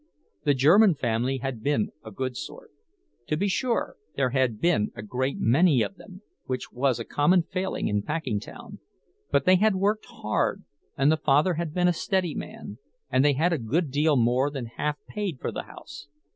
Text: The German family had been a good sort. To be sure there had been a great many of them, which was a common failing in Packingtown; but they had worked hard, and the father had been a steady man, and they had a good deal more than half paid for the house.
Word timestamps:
The 0.45 0.55
German 0.55 0.95
family 0.95 1.37
had 1.37 1.61
been 1.61 1.91
a 2.03 2.09
good 2.09 2.35
sort. 2.35 2.71
To 3.27 3.37
be 3.37 3.47
sure 3.47 3.97
there 4.15 4.31
had 4.31 4.59
been 4.59 4.91
a 4.95 5.03
great 5.03 5.37
many 5.37 5.83
of 5.83 5.97
them, 5.97 6.23
which 6.45 6.71
was 6.71 6.97
a 6.99 7.05
common 7.05 7.43
failing 7.43 7.87
in 7.87 8.01
Packingtown; 8.01 8.79
but 9.29 9.45
they 9.45 9.57
had 9.57 9.75
worked 9.75 10.05
hard, 10.07 10.63
and 10.97 11.11
the 11.11 11.17
father 11.17 11.53
had 11.53 11.71
been 11.71 11.87
a 11.87 11.93
steady 11.93 12.33
man, 12.33 12.79
and 13.11 13.23
they 13.23 13.33
had 13.33 13.53
a 13.53 13.59
good 13.59 13.91
deal 13.91 14.15
more 14.15 14.49
than 14.49 14.65
half 14.65 14.97
paid 15.07 15.39
for 15.39 15.51
the 15.51 15.65
house. 15.69 16.07